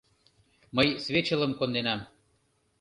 [0.75, 1.99] —Мый свечылым конденам.